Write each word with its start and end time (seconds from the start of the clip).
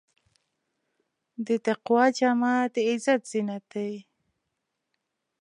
د 1.45 1.47
تقوی 1.65 2.05
جامه 2.17 2.53
د 2.73 2.75
عزت 2.89 3.21
زینت 3.31 3.63
دی. 3.73 3.93